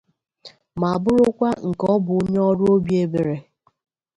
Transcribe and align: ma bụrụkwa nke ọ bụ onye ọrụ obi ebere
ma 0.79 0.89
bụrụkwa 1.03 1.49
nke 1.67 1.85
ọ 1.93 1.95
bụ 2.05 2.13
onye 2.21 2.39
ọrụ 2.49 2.65
obi 2.75 2.91
ebere 3.03 3.35